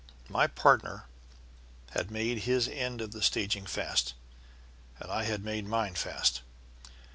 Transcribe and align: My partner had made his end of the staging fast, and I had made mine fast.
My 0.29 0.47
partner 0.47 1.05
had 1.91 2.09
made 2.09 2.39
his 2.39 2.67
end 2.67 3.01
of 3.01 3.11
the 3.11 3.21
staging 3.21 3.67
fast, 3.67 4.15
and 4.99 5.11
I 5.11 5.25
had 5.25 5.45
made 5.45 5.67
mine 5.67 5.93
fast. 5.93 6.41